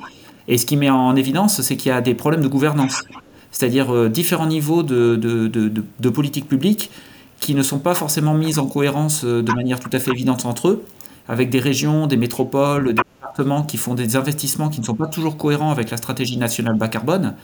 Et 0.47 0.57
ce 0.57 0.65
qui 0.65 0.75
met 0.75 0.89
en 0.89 1.15
évidence, 1.15 1.61
c'est 1.61 1.77
qu'il 1.77 1.89
y 1.89 1.93
a 1.93 2.01
des 2.01 2.15
problèmes 2.15 2.41
de 2.41 2.47
gouvernance 2.47 3.03
c'est-à-dire 3.51 3.93
euh, 3.93 4.09
différents 4.09 4.47
niveaux 4.47 4.83
de, 4.83 5.15
de, 5.15 5.47
de, 5.47 6.09
politique 6.09 6.47
publique 6.47 6.91
qui 7.39 7.55
ne 7.55 7.61
sont 7.61 7.79
pas 7.79 7.93
forcément 7.93 8.33
mises 8.33 8.59
en 8.59 8.67
cohérence 8.67 9.23
euh, 9.23 9.41
de 9.41 9.51
manière 9.51 9.79
tout 9.79 9.89
à 9.93 9.99
fait 9.99 10.11
évidente 10.11 10.45
entre 10.45 10.69
eux, 10.69 10.85
avec 11.27 11.49
des 11.49 11.59
régions, 11.59 12.07
des 12.07 12.17
métropoles, 12.17 12.93
des 12.93 12.93
départements 12.93 13.63
qui 13.63 13.77
font 13.77 13.93
des 13.93 14.15
investissements 14.15 14.69
qui 14.69 14.81
ne 14.81 14.85
sont 14.85 14.95
pas 14.95 15.07
toujours 15.07 15.37
cohérents 15.37 15.71
avec 15.71 15.89
la 15.89 15.97
stratégie 15.97 16.37
nationale 16.37 16.75
bas 16.75 16.87
carbone. 16.87 17.35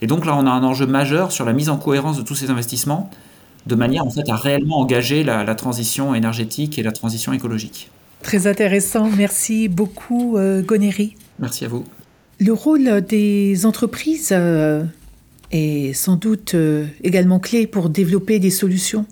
Et 0.00 0.06
donc 0.06 0.26
là, 0.26 0.36
on 0.36 0.46
a 0.46 0.50
un 0.50 0.62
enjeu 0.64 0.86
majeur 0.86 1.32
sur 1.32 1.44
la 1.44 1.52
mise 1.52 1.68
en 1.70 1.76
cohérence 1.76 2.16
de 2.16 2.22
tous 2.22 2.34
ces 2.34 2.50
investissements, 2.50 3.10
de 3.66 3.74
manière 3.74 4.06
en 4.06 4.10
fait 4.10 4.28
à 4.28 4.36
réellement 4.36 4.78
engager 4.78 5.24
la, 5.24 5.44
la 5.44 5.54
transition 5.54 6.14
énergétique 6.14 6.78
et 6.78 6.82
la 6.82 6.92
transition 6.92 7.32
écologique. 7.32 7.90
Très 8.22 8.46
intéressant, 8.46 9.08
merci 9.16 9.68
beaucoup 9.68 10.36
euh, 10.36 10.62
Gonéry. 10.62 11.14
Merci 11.38 11.64
à 11.64 11.68
vous. 11.68 11.84
Le 12.40 12.52
rôle 12.52 13.00
des 13.00 13.66
entreprises 13.66 14.32
est 15.50 15.92
sans 15.92 16.16
doute 16.16 16.54
euh, 16.54 16.86
également 17.02 17.38
clé 17.38 17.66
pour 17.66 17.88
développer 17.88 18.38
des 18.38 18.50
solutions 18.50 19.06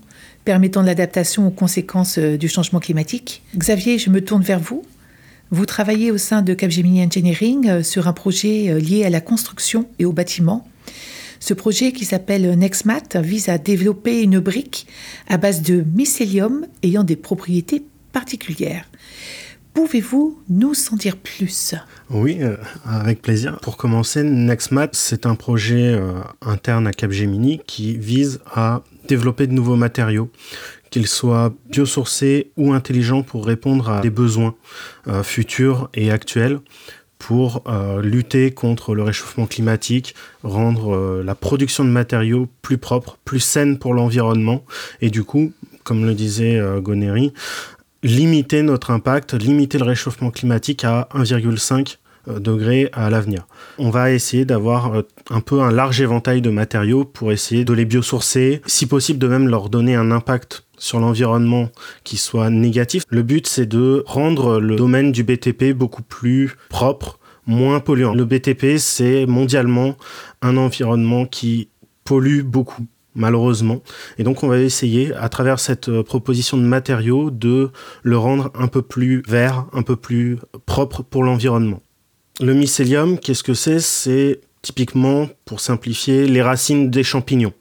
permettant 0.44 0.82
l'adaptation 0.82 1.48
aux 1.48 1.50
conséquences 1.50 2.18
euh, 2.18 2.36
du 2.36 2.48
changement 2.48 2.78
climatique. 2.78 3.42
Xavier, 3.56 3.98
je 3.98 4.10
me 4.10 4.24
tourne 4.24 4.42
vers 4.42 4.60
vous. 4.60 4.84
Vous 5.50 5.66
travaillez 5.66 6.10
au 6.10 6.18
sein 6.18 6.42
de 6.42 6.54
Capgemini 6.54 7.02
Engineering 7.04 7.68
euh, 7.68 7.82
sur 7.82 8.06
un 8.06 8.12
projet 8.12 8.78
lié 8.80 9.04
à 9.04 9.10
la 9.10 9.20
construction 9.20 9.88
et 9.98 10.04
au 10.04 10.12
bâtiment. 10.12 10.68
Ce 11.40 11.52
projet 11.52 11.92
qui 11.92 12.04
s'appelle 12.04 12.58
NextMat 12.58 13.20
vise 13.20 13.48
à 13.48 13.58
développer 13.58 14.22
une 14.22 14.38
brique 14.38 14.86
à 15.28 15.36
base 15.36 15.62
de 15.62 15.84
mycélium 15.94 16.66
ayant 16.82 17.04
des 17.04 17.16
propriétés 17.16 17.84
particulières. 18.12 18.88
Pouvez-vous 19.76 20.42
nous 20.48 20.72
en 20.90 20.96
dire 20.96 21.18
plus? 21.18 21.74
Oui, 22.08 22.38
euh, 22.40 22.56
avec 22.86 23.20
plaisir. 23.20 23.58
Pour 23.60 23.76
commencer, 23.76 24.22
NextMat, 24.22 24.88
c'est 24.92 25.26
un 25.26 25.34
projet 25.34 25.92
euh, 25.92 26.14
interne 26.40 26.86
à 26.86 26.92
Capgemini 26.92 27.60
qui 27.66 27.94
vise 27.98 28.40
à 28.50 28.80
développer 29.06 29.46
de 29.46 29.52
nouveaux 29.52 29.76
matériaux, 29.76 30.30
qu'ils 30.88 31.06
soient 31.06 31.52
biosourcés 31.68 32.52
ou 32.56 32.72
intelligents 32.72 33.22
pour 33.22 33.44
répondre 33.44 33.90
à 33.90 34.00
des 34.00 34.08
besoins 34.08 34.54
euh, 35.08 35.22
futurs 35.22 35.90
et 35.92 36.10
actuels 36.10 36.58
pour 37.18 37.64
lutter 38.02 38.50
contre 38.50 38.94
le 38.94 39.02
réchauffement 39.02 39.46
climatique, 39.46 40.14
rendre 40.42 41.22
la 41.24 41.34
production 41.34 41.82
de 41.82 41.88
matériaux 41.88 42.46
plus 42.60 42.76
propre, 42.76 43.16
plus 43.24 43.40
saine 43.40 43.78
pour 43.78 43.94
l'environnement 43.94 44.66
et 45.00 45.08
du 45.08 45.24
coup, 45.24 45.52
comme 45.82 46.04
le 46.04 46.12
disait 46.12 46.60
Gonéry, 46.82 47.32
limiter 48.06 48.62
notre 48.62 48.90
impact, 48.90 49.34
limiter 49.34 49.78
le 49.78 49.84
réchauffement 49.84 50.30
climatique 50.30 50.84
à 50.84 51.08
1,5 51.14 51.96
euh, 52.28 52.38
degrés 52.38 52.88
à 52.92 53.10
l'avenir. 53.10 53.46
On 53.78 53.90
va 53.90 54.12
essayer 54.12 54.44
d'avoir 54.44 54.94
euh, 54.94 55.02
un 55.30 55.40
peu 55.40 55.60
un 55.60 55.72
large 55.72 56.00
éventail 56.00 56.40
de 56.40 56.50
matériaux 56.50 57.04
pour 57.04 57.32
essayer 57.32 57.64
de 57.64 57.72
les 57.72 57.84
biosourcer, 57.84 58.62
si 58.66 58.86
possible 58.86 59.18
de 59.18 59.26
même 59.26 59.48
leur 59.48 59.68
donner 59.68 59.96
un 59.96 60.10
impact 60.10 60.64
sur 60.78 61.00
l'environnement 61.00 61.70
qui 62.04 62.16
soit 62.16 62.50
négatif. 62.50 63.02
Le 63.08 63.22
but 63.22 63.46
c'est 63.46 63.66
de 63.66 64.04
rendre 64.06 64.60
le 64.60 64.76
domaine 64.76 65.10
du 65.10 65.24
BTP 65.24 65.72
beaucoup 65.72 66.02
plus 66.02 66.54
propre, 66.68 67.18
moins 67.46 67.80
polluant. 67.80 68.14
Le 68.14 68.24
BTP 68.24 68.78
c'est 68.78 69.26
mondialement 69.26 69.96
un 70.42 70.56
environnement 70.56 71.26
qui 71.26 71.70
pollue 72.04 72.42
beaucoup 72.42 72.86
malheureusement. 73.16 73.82
Et 74.18 74.22
donc 74.22 74.44
on 74.44 74.48
va 74.48 74.58
essayer, 74.58 75.12
à 75.14 75.28
travers 75.28 75.58
cette 75.58 75.88
euh, 75.88 76.04
proposition 76.04 76.56
de 76.56 76.62
matériaux, 76.62 77.30
de 77.30 77.70
le 78.02 78.18
rendre 78.18 78.50
un 78.54 78.68
peu 78.68 78.82
plus 78.82 79.22
vert, 79.26 79.66
un 79.72 79.82
peu 79.82 79.96
plus 79.96 80.38
propre 80.66 81.02
pour 81.02 81.24
l'environnement. 81.24 81.82
Le 82.40 82.54
mycélium, 82.54 83.18
qu'est-ce 83.18 83.42
que 83.42 83.54
c'est? 83.54 83.80
C'est 83.80 84.40
typiquement, 84.62 85.28
pour 85.44 85.60
simplifier, 85.60 86.26
les 86.26 86.42
racines 86.42 86.90
des 86.90 87.02
champignons. 87.02 87.54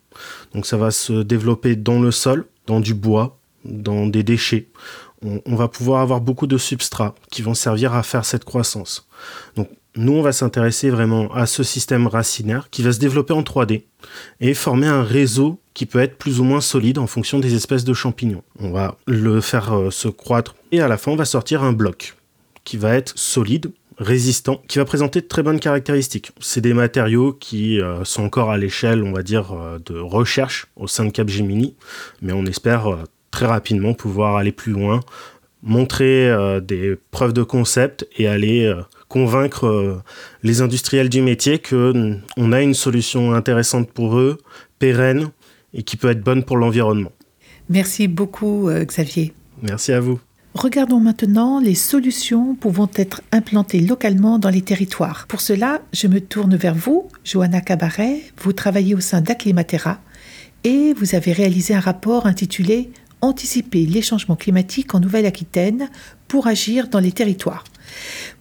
Donc 0.53 0.65
ça 0.65 0.77
va 0.77 0.91
se 0.91 1.23
développer 1.23 1.75
dans 1.75 1.99
le 1.99 2.11
sol, 2.11 2.45
dans 2.67 2.79
du 2.79 2.93
bois, 2.93 3.39
dans 3.63 4.07
des 4.07 4.23
déchets. 4.23 4.67
On, 5.45 5.55
va 5.55 5.67
pouvoir 5.67 6.01
avoir 6.01 6.21
beaucoup 6.21 6.45
de 6.45 6.57
substrats 6.57 7.15
qui 7.31 7.41
vont 7.41 7.55
servir 7.55 7.95
à 7.95 8.03
faire 8.03 8.25
cette 8.25 8.43
croissance. 8.43 9.07
Donc 9.55 9.69
nous, 9.97 10.13
on 10.13 10.21
va 10.21 10.33
s'intéresser 10.33 10.89
vraiment 10.89 11.33
à 11.33 11.45
ce 11.45 11.63
système 11.63 12.07
racinaire 12.07 12.69
qui 12.69 12.83
va 12.83 12.91
se 12.91 12.99
développer 12.99 13.33
en 13.33 13.43
3D 13.43 13.83
et 14.41 14.53
former 14.53 14.87
un 14.87 15.03
réseau 15.03 15.59
qui 15.73 15.85
peut 15.85 15.99
être 15.99 16.17
plus 16.17 16.39
ou 16.39 16.43
moins 16.43 16.61
solide 16.61 16.97
en 16.97 17.07
fonction 17.07 17.39
des 17.39 17.55
espèces 17.55 17.85
de 17.85 17.93
champignons. 17.93 18.43
On 18.59 18.71
va 18.71 18.97
le 19.07 19.39
faire 19.41 19.73
euh, 19.73 19.91
se 19.91 20.07
croître 20.07 20.55
et 20.71 20.81
à 20.81 20.87
la 20.87 20.97
fin, 20.97 21.11
on 21.11 21.15
va 21.15 21.25
sortir 21.25 21.63
un 21.63 21.71
bloc 21.71 22.15
qui 22.65 22.77
va 22.77 22.95
être 22.95 23.13
solide, 23.17 23.71
résistant, 23.97 24.61
qui 24.67 24.79
va 24.79 24.85
présenter 24.85 25.21
de 25.21 25.27
très 25.27 25.43
bonnes 25.43 25.59
caractéristiques. 25.59 26.31
C'est 26.39 26.61
des 26.61 26.73
matériaux 26.73 27.31
qui 27.31 27.79
euh, 27.79 28.03
sont 28.03 28.23
encore 28.23 28.51
à 28.51 28.57
l'échelle, 28.57 29.03
on 29.03 29.13
va 29.13 29.23
dire, 29.23 29.53
euh, 29.53 29.79
de 29.85 29.97
recherche 29.97 30.67
au 30.75 30.87
sein 30.87 31.05
de 31.05 31.11
Capgemini, 31.11 31.75
mais 32.21 32.33
on 32.33 32.45
espère 32.45 33.03
très 33.31 33.45
rapidement 33.45 33.93
pouvoir 33.93 34.35
aller 34.35 34.51
plus 34.51 34.71
loin, 34.71 35.01
montrer 35.61 36.31
des 36.61 36.95
preuves 37.11 37.33
de 37.33 37.43
concept 37.43 38.07
et 38.17 38.27
aller 38.27 38.73
convaincre 39.15 39.65
euh, 39.65 40.03
les 40.43 40.59
industriels 40.59 41.07
du 41.07 41.21
métier 41.21 41.57
qu'on 41.57 42.19
mm, 42.35 42.53
a 42.53 42.61
une 42.61 42.73
solution 42.73 43.33
intéressante 43.33 43.89
pour 43.89 44.17
eux, 44.17 44.39
pérenne 44.77 45.29
et 45.73 45.83
qui 45.83 45.95
peut 45.95 46.09
être 46.09 46.21
bonne 46.21 46.43
pour 46.43 46.57
l'environnement. 46.57 47.13
Merci 47.69 48.09
beaucoup 48.09 48.67
euh, 48.67 48.83
Xavier. 48.83 49.33
Merci 49.61 49.93
à 49.93 50.01
vous. 50.01 50.19
Regardons 50.53 50.99
maintenant 50.99 51.61
les 51.61 51.75
solutions 51.75 52.55
pouvant 52.55 52.89
être 52.93 53.21
implantées 53.31 53.79
localement 53.79 54.37
dans 54.37 54.49
les 54.49 54.61
territoires. 54.61 55.27
Pour 55.29 55.39
cela, 55.39 55.79
je 55.93 56.07
me 56.07 56.19
tourne 56.19 56.57
vers 56.57 56.75
vous, 56.75 57.07
Johanna 57.23 57.61
Cabaret. 57.61 58.19
Vous 58.41 58.51
travaillez 58.51 58.95
au 58.95 58.99
sein 58.99 59.21
d'Acclimatera 59.21 59.97
et 60.65 60.93
vous 60.93 61.15
avez 61.15 61.31
réalisé 61.31 61.73
un 61.73 61.79
rapport 61.79 62.25
intitulé 62.25 62.89
Anticiper 63.21 63.85
les 63.85 64.01
changements 64.01 64.35
climatiques 64.35 64.93
en 64.93 64.99
Nouvelle-Aquitaine 64.99 65.89
pour 66.27 66.47
agir 66.47 66.89
dans 66.89 66.99
les 66.99 67.11
territoires. 67.11 67.63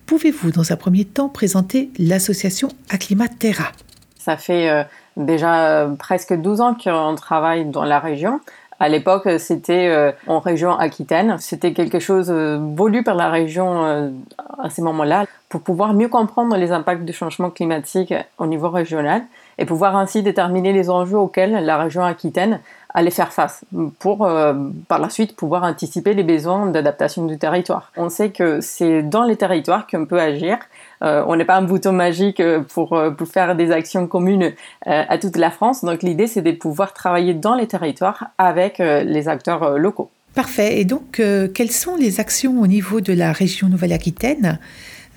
Pouvez-vous, 0.06 0.50
dans 0.50 0.70
un 0.70 0.76
premier 0.76 1.06
temps, 1.06 1.30
présenter 1.30 1.90
l'association 1.98 2.68
Acclimatera 2.90 3.72
Ça 4.18 4.36
fait 4.36 4.68
euh, 4.68 4.82
déjà 5.16 5.66
euh, 5.66 5.94
presque 5.94 6.34
12 6.34 6.60
ans 6.60 6.74
qu'on 6.74 7.14
travaille 7.14 7.64
dans 7.64 7.84
la 7.84 8.00
région. 8.00 8.40
À 8.80 8.90
l'époque, 8.90 9.26
c'était 9.38 9.88
euh, 9.88 10.12
en 10.26 10.40
région 10.40 10.76
Aquitaine. 10.76 11.36
C'était 11.38 11.72
quelque 11.72 12.00
chose 12.00 12.30
voulu 12.30 13.02
par 13.02 13.14
la 13.14 13.30
région 13.30 14.12
à 14.58 14.68
ce 14.68 14.82
moment-là 14.82 15.24
pour 15.48 15.62
pouvoir 15.62 15.94
mieux 15.94 16.08
comprendre 16.08 16.54
les 16.56 16.70
impacts 16.70 17.04
du 17.04 17.14
changement 17.14 17.48
climatique 17.48 18.12
au 18.36 18.46
niveau 18.46 18.68
régional 18.68 19.22
et 19.56 19.64
pouvoir 19.64 19.96
ainsi 19.96 20.22
déterminer 20.22 20.72
les 20.72 20.90
enjeux 20.90 21.16
auxquels 21.16 21.64
la 21.64 21.78
région 21.78 22.04
Aquitaine 22.04 22.60
allait 22.94 23.10
faire 23.10 23.32
face 23.32 23.64
pour 23.98 24.24
euh, 24.24 24.54
par 24.86 25.00
la 25.00 25.10
suite 25.10 25.34
pouvoir 25.34 25.64
anticiper 25.64 26.14
les 26.14 26.22
besoins 26.22 26.66
d'adaptation 26.66 27.26
du 27.26 27.36
territoire. 27.38 27.90
On 27.96 28.08
sait 28.08 28.30
que 28.30 28.60
c'est 28.60 29.02
dans 29.02 29.24
les 29.24 29.36
territoires 29.36 29.86
qu'on 29.88 30.06
peut 30.06 30.20
agir. 30.20 30.58
Euh, 31.02 31.24
on 31.26 31.34
n'est 31.34 31.44
pas 31.44 31.56
un 31.56 31.62
bouton 31.62 31.92
magique 31.92 32.38
euh, 32.38 32.60
pour, 32.60 32.96
pour 33.18 33.28
faire 33.28 33.56
des 33.56 33.72
actions 33.72 34.06
communes 34.06 34.52
à 34.86 35.18
toute 35.18 35.36
la 35.36 35.50
France. 35.50 35.84
Donc 35.84 36.02
l'idée 36.02 36.28
c'est 36.28 36.42
de 36.42 36.52
pouvoir 36.52 36.92
travailler 36.92 37.34
dans 37.34 37.54
les 37.54 37.66
territoires 37.66 38.28
avec 38.38 38.78
les 38.78 39.28
acteurs 39.28 39.76
locaux. 39.76 40.10
Parfait. 40.34 40.78
Et 40.78 40.84
donc 40.84 41.20
quelles 41.54 41.70
sont 41.70 41.96
les 41.96 42.20
actions 42.20 42.60
au 42.60 42.66
niveau 42.66 43.00
de 43.00 43.12
la 43.12 43.32
région 43.32 43.68
Nouvelle-Aquitaine? 43.68 44.58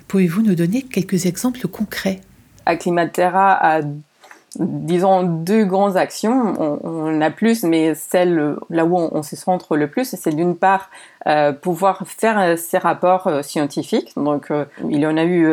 Pouvez-vous 0.08 0.42
nous 0.42 0.54
donner 0.54 0.82
quelques 0.82 1.26
exemples 1.26 1.68
concrets? 1.68 2.20
A 2.66 2.76
disons, 4.56 5.22
deux 5.22 5.64
grandes 5.64 5.96
actions. 5.96 6.80
On, 6.82 7.20
a 7.20 7.30
plus, 7.30 7.62
mais 7.64 7.94
celle 7.94 8.56
là 8.70 8.84
où 8.84 8.96
on, 8.96 9.22
se 9.22 9.36
centre 9.36 9.76
le 9.76 9.88
plus, 9.88 10.14
c'est 10.16 10.34
d'une 10.34 10.56
part 10.56 10.90
euh, 11.26 11.52
pouvoir 11.52 12.04
faire 12.06 12.38
euh, 12.38 12.56
ces 12.56 12.78
rapports 12.78 13.26
euh, 13.26 13.42
scientifiques. 13.42 14.12
Donc, 14.16 14.50
il 14.88 14.98
y 14.98 15.06
en 15.06 15.16
a 15.16 15.24
eu 15.24 15.46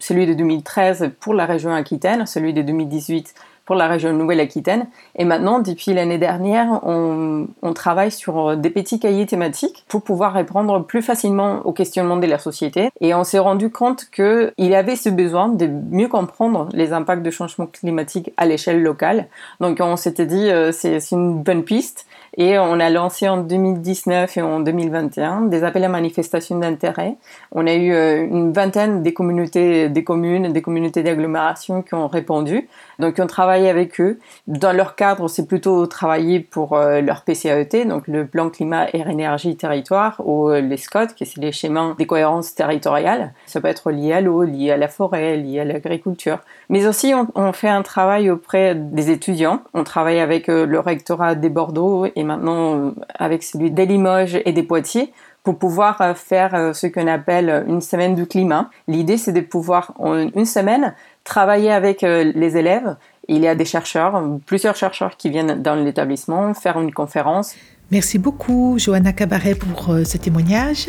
celui 0.00 0.26
de 0.26 0.34
2013 0.34 1.10
pour 1.20 1.34
la 1.34 1.46
région 1.46 1.72
Aquitaine, 1.72 2.26
celui 2.26 2.52
de 2.52 2.62
2018 2.62 3.34
pour 3.64 3.76
la 3.76 3.88
région 3.88 4.12
Nouvelle-Aquitaine. 4.12 4.86
Et 5.16 5.24
maintenant, 5.24 5.60
depuis 5.60 5.92
l'année 5.94 6.18
dernière, 6.18 6.80
on, 6.84 7.46
travaille 7.74 8.10
sur 8.10 8.56
des 8.56 8.70
petits 8.70 9.00
cahiers 9.00 9.26
thématiques 9.26 9.84
pour 9.88 10.02
pouvoir 10.02 10.34
répondre 10.34 10.84
plus 10.84 11.00
facilement 11.00 11.60
aux 11.64 11.72
questionnements 11.72 12.18
de 12.18 12.26
la 12.26 12.38
société. 12.38 12.90
Et 13.00 13.14
on 13.14 13.24
s'est 13.24 13.38
rendu 13.38 13.70
compte 13.70 14.08
qu'il 14.10 14.52
y 14.58 14.74
avait 14.74 14.94
ce 14.94 15.08
besoin 15.08 15.48
de 15.48 15.66
mieux 15.66 16.08
comprendre 16.08 16.68
les 16.72 16.92
impacts 16.92 17.22
de 17.22 17.30
changement 17.30 17.66
climatique 17.66 18.32
à 18.36 18.44
l'échelle 18.44 18.82
locale. 18.82 19.28
Donc 19.60 19.78
on 19.80 19.96
s'était 19.96 20.26
dit, 20.26 20.50
euh, 20.50 20.70
c'est 20.70 21.10
une 21.10 21.42
bonne 21.42 21.64
piste. 21.64 22.06
Et 22.38 22.58
on 22.58 22.80
a 22.80 22.88
lancé 22.88 23.28
en 23.28 23.36
2019 23.36 24.38
et 24.38 24.42
en 24.42 24.60
2021 24.60 25.42
des 25.42 25.64
appels 25.64 25.84
à 25.84 25.88
manifestation 25.88 26.58
d'intérêt. 26.58 27.16
On 27.50 27.66
a 27.66 27.74
eu 27.74 27.92
euh, 27.92 28.24
une 28.24 28.52
vingtaine 28.52 29.02
des 29.02 29.12
communautés, 29.12 29.90
des 29.90 30.02
communes, 30.02 30.50
des 30.50 30.62
communautés 30.62 31.02
d'agglomération 31.02 31.82
qui 31.82 31.92
ont 31.92 32.08
répondu. 32.08 32.68
Donc 32.98 33.16
on 33.18 33.26
travaille 33.26 33.68
avec 33.68 34.00
eux. 34.00 34.18
Dans 34.46 34.72
leur 34.72 34.96
cadre, 34.96 35.28
c'est 35.28 35.46
plutôt 35.46 35.86
travailler 35.86 36.40
pour 36.40 36.72
euh, 36.72 37.02
leur 37.02 37.22
PCAET, 37.22 37.84
donc 37.86 38.08
le 38.08 38.26
plan 38.26 38.48
climat, 38.48 38.86
air, 38.94 39.10
énergie, 39.10 39.54
territoire, 39.56 40.22
ou 40.24 40.48
euh, 40.48 40.62
les 40.62 40.78
SCOT, 40.78 41.08
qui 41.14 41.26
c'est 41.26 41.38
les 41.38 41.52
schémas 41.52 41.94
des 41.98 42.06
cohérences 42.06 42.54
territoriales. 42.54 43.34
Ça 43.44 43.60
peut 43.60 43.68
être 43.68 43.90
lié 43.90 44.14
à 44.14 44.22
l'eau, 44.22 44.42
lié 44.42 44.70
à 44.70 44.78
la 44.78 44.88
forêt, 44.88 45.36
lié 45.36 45.60
à 45.60 45.64
l'agriculture. 45.64 46.38
Mais 46.70 46.86
aussi, 46.86 47.12
on, 47.34 47.52
fait 47.52 47.68
un 47.68 47.82
travail 47.82 48.30
auprès 48.30 48.74
des 48.74 49.10
étudiants. 49.10 49.60
On 49.74 49.84
travaille 49.84 50.20
avec 50.20 50.46
le 50.46 50.78
rectorat 50.78 51.34
des 51.34 51.50
Bordeaux 51.50 52.06
maintenant 52.24 52.74
euh, 52.74 52.90
avec 53.18 53.42
celui 53.42 53.70
des 53.70 53.86
Limoges 53.86 54.40
et 54.44 54.52
des 54.52 54.62
Poitiers 54.62 55.12
pour 55.42 55.58
pouvoir 55.58 56.00
euh, 56.00 56.14
faire 56.14 56.54
euh, 56.54 56.72
ce 56.72 56.86
qu'on 56.86 57.06
appelle 57.06 57.64
une 57.68 57.80
semaine 57.80 58.14
du 58.14 58.26
climat. 58.26 58.70
L'idée, 58.88 59.16
c'est 59.16 59.32
de 59.32 59.40
pouvoir, 59.40 59.92
en 59.98 60.28
une 60.34 60.46
semaine, 60.46 60.94
travailler 61.24 61.70
avec 61.70 62.02
les 62.02 62.56
élèves. 62.56 62.96
Il 63.28 63.38
y 63.38 63.46
a 63.46 63.54
des 63.54 63.64
chercheurs, 63.64 64.20
plusieurs 64.44 64.74
chercheurs 64.74 65.16
qui 65.16 65.30
viennent 65.30 65.62
dans 65.62 65.76
l'établissement 65.76 66.52
faire 66.54 66.80
une 66.80 66.92
conférence. 66.92 67.54
Merci 67.92 68.18
beaucoup, 68.18 68.74
Johanna 68.78 69.12
Cabaret, 69.12 69.54
pour 69.54 69.94
ce 70.04 70.16
témoignage. 70.16 70.88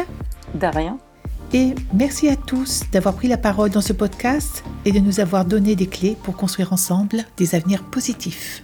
De 0.55 0.65
rien. 0.65 0.97
Et 1.53 1.75
merci 1.93 2.29
à 2.29 2.35
tous 2.35 2.81
d'avoir 2.91 3.13
pris 3.13 3.27
la 3.27 3.37
parole 3.37 3.69
dans 3.69 3.81
ce 3.81 3.93
podcast 3.93 4.63
et 4.85 4.91
de 4.91 4.97
nous 4.97 5.19
avoir 5.19 5.45
donné 5.45 5.75
des 5.75 5.85
clés 5.85 6.17
pour 6.23 6.35
construire 6.35 6.73
ensemble 6.73 7.25
des 7.37 7.53
avenirs 7.53 7.83
positifs. 7.83 8.63